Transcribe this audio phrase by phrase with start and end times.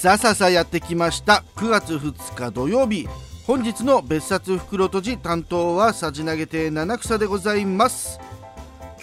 [0.00, 1.44] さあさあさあやってきました。
[1.56, 3.06] 9月2日土曜日
[3.46, 8.18] 本日の別冊袋とじ担当はさじ投げ亭七草でございます。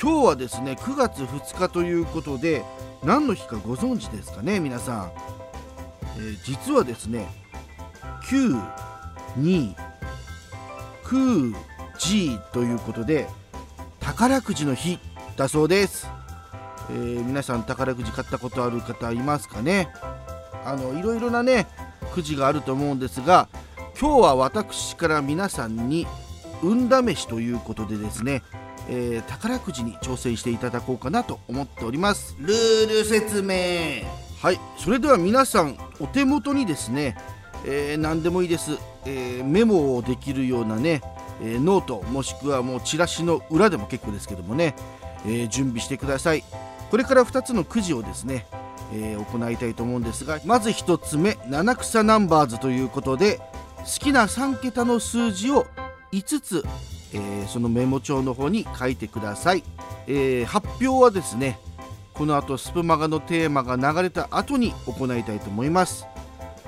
[0.01, 2.63] 今日はですね9月2日ということで
[3.03, 5.11] 何の日かご存知ですかね皆さん、
[6.17, 7.27] えー、実はですね
[8.23, 8.59] 9
[9.37, 9.75] 2
[11.03, 11.55] 9
[11.99, 13.27] G ということで
[13.99, 14.97] 宝くじの日
[15.35, 16.07] だそうです、
[16.89, 19.89] えー、皆さん宝くじ買ったことある方いますかね？
[20.67, 21.65] あのいろいろなね
[22.13, 23.47] くじがあると思うんですが
[23.99, 26.05] 今日は私から皆さんに
[26.61, 28.43] 運試しということでですね、
[28.89, 32.35] えー、宝くじに挑戦していただこうかなと思っております。
[32.39, 34.07] ルール説明。
[34.41, 34.59] はい。
[34.77, 37.15] それでは皆さんお手元にですね、
[37.65, 41.01] えー、何でもいいです、えー、メモをできるようなね、
[41.41, 44.75] えー、ノートもしくはもうチラシの裏でも結構ですけどもね、
[45.25, 46.43] え準備してください。
[46.89, 48.45] これから2つのくじをですね、
[48.93, 53.39] え行いたいと思うんですがまず1つ目七草ナンバーズということで
[53.79, 55.65] 好きな3桁の数字を
[56.11, 56.63] 5つ、
[57.13, 59.63] えー、そのメモ帳の方に書いてください、
[60.07, 61.59] えー、発表はですね
[62.13, 66.07] この後スプマガのテーマが流れた後に行いたいと思います。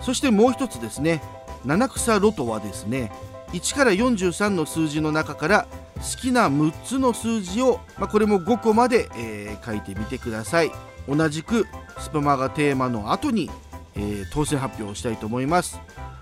[0.02, 1.22] そしてもう一つですね
[1.66, 3.12] 七草ロトはですね
[3.52, 10.72] 1から43の数字の中から好きな6つの数字を、まあ、これも5個まで、えー、書いてみてください。
[11.10, 13.50] 同じくスプマガテーマの後に、
[13.96, 15.80] えー、当選発表をしたいと思います。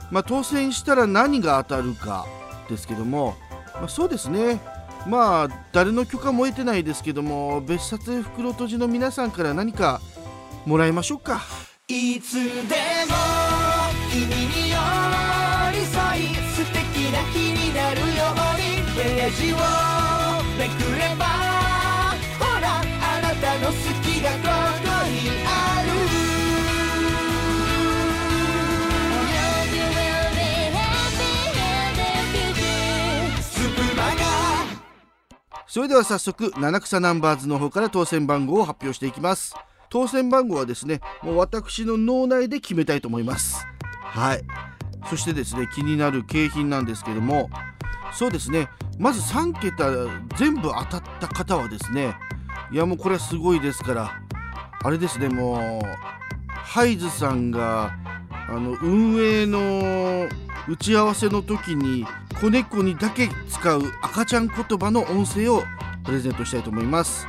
[0.09, 2.25] まあ、当選したら何が当たるか
[2.69, 3.35] ですけども、
[3.75, 4.61] まあ、そうですね。
[5.05, 10.01] まあ誰の許可も得てないですけども別冊袋とじの皆さんから何か
[10.65, 11.41] もらいましょうか。
[11.87, 12.51] いつでも
[14.11, 14.75] 君に寄
[15.71, 18.09] り添い素敵な日になるよう
[18.59, 19.55] にページを
[20.57, 21.06] めくれ。
[35.67, 39.53] それでは早速七草ナンバーズの方から当選番号を発表していきます。
[39.89, 43.65] 当選番号はですねもう私の脳内で決めたいと思います。
[44.01, 44.43] はい。
[45.09, 47.49] そしてですね気になる景品なんですけども
[48.13, 49.91] そうですねまず3桁
[50.37, 52.15] 全部当たった方はですね
[52.71, 54.21] いやもうこれはすごいですから
[54.83, 57.93] あれですねもうハイズさんが
[58.49, 60.27] あの運営の
[60.69, 62.05] 打ち合わせの時に
[62.41, 65.63] 子猫にだけ使う赤ちゃん言葉の音声を
[66.03, 67.25] プレゼントしたいと思います、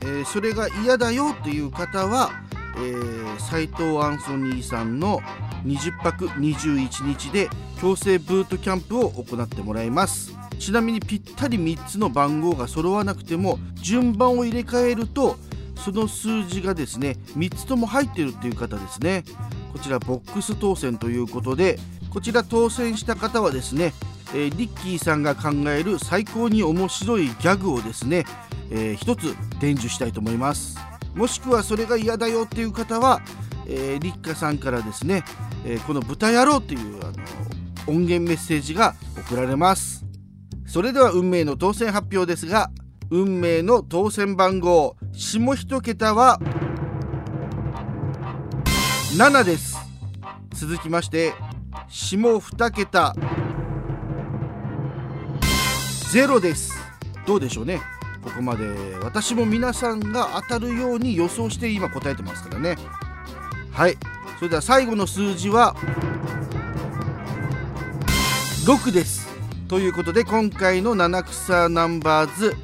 [0.00, 2.30] えー、それが嫌だよっていう方は、
[2.76, 5.20] えー、斉藤アンソニーさんの
[5.64, 10.36] 20泊21日で強制ブートキャンプを行ってもらいます。
[10.58, 15.36] ちなみにぴったり3つの番号が揃わなくても順番を入れ替えると
[15.76, 19.24] その数字がですね3つとも入ってるっていう方ですね。
[19.72, 21.78] こちらボックス当選ということで
[22.10, 23.92] こちら当選した方はですね、
[24.34, 28.24] えー、リッキーさんが考える最高に面白いギャグをですね、
[28.70, 30.78] えー、一つ伝授したいと思います。
[31.14, 33.20] もしくはそれが嫌だよっていう方は、
[33.66, 35.24] えー、リッカさんからですね、
[35.64, 37.12] えー、この豚野郎っていうあの
[37.86, 38.94] 音源メッセージが
[39.28, 40.04] 送られます。
[40.66, 42.70] それでは運命の当選発表ですが
[43.10, 46.38] 運命の当選番号下一桁は
[49.16, 49.78] 7です。
[50.54, 51.32] 続きまして
[51.90, 53.14] 下2桁。
[56.12, 56.74] 0です。
[57.26, 57.80] どうでしょうね。
[58.22, 58.66] ここまで。
[59.02, 62.76] 私も皆さんが当たるように予想して今答えてますからね。
[63.72, 63.96] はい。
[64.36, 65.74] それでは最後の数字は
[68.66, 69.26] 6です。
[69.68, 72.54] ということで今回の七草ナンバーズ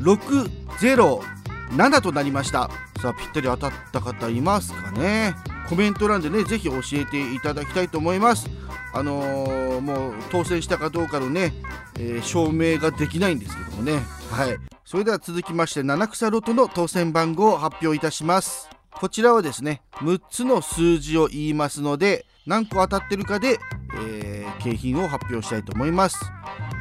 [0.00, 2.68] 607となりました。
[3.00, 5.36] さあぴったり当たった方いますかね。
[5.68, 8.50] コメント欄でね是非教えていただきたいと思います。
[8.94, 11.52] あのー、もう当選したかどうかのね、
[11.98, 14.00] えー、証明ができないんですけどもね。
[14.30, 14.56] はい。
[14.84, 18.68] それでは続きまして七草ロトの当選番号を発表いたします。
[18.90, 23.58] こちらはですね6つの数字を言いますので何個当たってるかで、
[23.96, 26.18] えー、景品を発表したいと思います。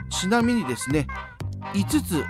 [0.09, 1.07] ちなみにですね
[1.73, 2.25] 5つ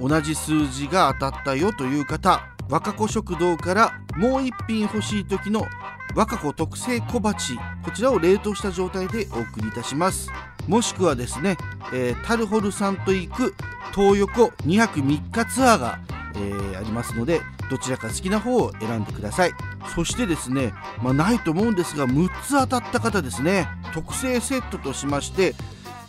[0.00, 5.66] 同じ数字が当たったよという方若子食堂からもう1品欲しい時の
[6.14, 10.30] 若子特製小鉢こちらを冷凍した状態でお送りいたします。
[10.68, 11.56] もしくはですね、
[11.92, 13.54] えー、タルホルさんと行く
[13.94, 15.98] 東横2泊3日ツアーが、
[16.34, 17.40] えー、ありますので
[17.70, 19.52] どちらか好きな方を選んでください。
[19.94, 20.72] そしてですね、
[21.02, 25.54] まあ、ないと思うんですが6つ当たった方ですね特製セットとしまして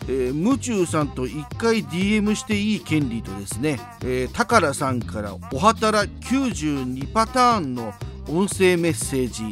[0.08, 7.94] えー、夢中さんと1回 DM していい権利とですね、えー、宝さんからお働92パターンの
[8.28, 9.44] 音声メッセージ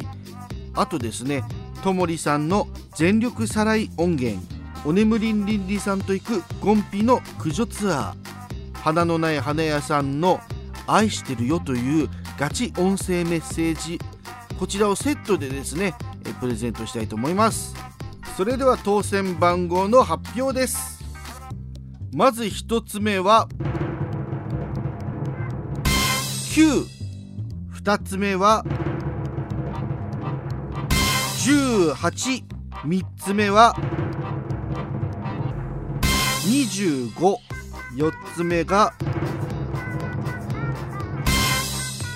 [0.75, 1.43] あとですね
[1.83, 4.41] ともりさんの全力さらい音源
[4.85, 10.39] おねむりんりんりさんと行くゴンピの駆除ツアー花のない花屋さんの
[10.87, 13.99] 愛してるよというガチ音声メッセージ
[14.59, 15.95] こちらをセットでですね
[16.39, 17.75] プレゼントしたいと思います。
[18.37, 21.03] それでは当選番号の発表です。
[22.13, 23.47] まず1つ目は
[26.55, 28.65] 92つ目は
[31.43, 32.43] 183
[33.17, 33.73] つ目は
[36.45, 37.37] 254
[38.35, 38.93] つ目が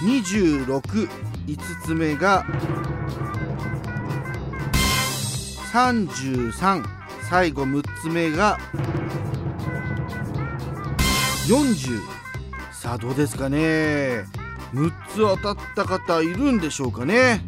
[0.04, 1.10] 265
[1.84, 2.46] つ目が
[5.74, 6.86] 33
[7.28, 8.60] 最後6つ目が
[11.48, 12.00] 40
[12.72, 14.26] さあどうですかね。
[14.76, 17.42] 6つ当たった方いるんでしょうかね。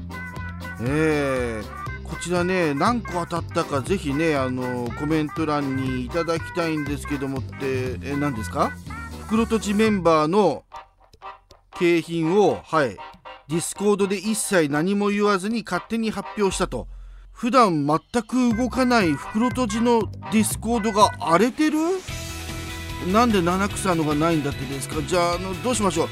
[0.81, 8.71] えー、こちらね何個当たったかぜひねあのコメント欄にいただきたいんですけどもってえ何ですか？
[9.25, 10.63] 袋とじメンバーの
[11.79, 12.97] 景品をはい
[13.47, 16.87] ディスコードで一切何も言わずに勝手に発表したと。
[17.31, 20.01] 普段全く動かない袋とじの
[20.31, 21.77] ディスコードが荒れてる？
[23.13, 25.01] なんで七草のがないんだってですか？
[25.03, 26.07] じゃああのどうしましょう？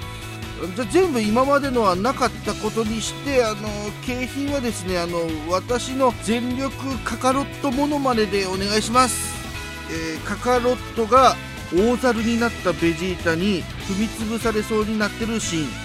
[0.75, 3.67] じゃ全部今までのはなかったことにしてあの
[4.05, 5.19] 景品はですねあの
[5.49, 6.71] 私の全力
[7.03, 9.33] カカロットモノマネでお願いします、
[9.91, 11.35] えー、カカロットが
[11.73, 15.84] 大猿になったベジータに踏み潰されそうになってるシーン。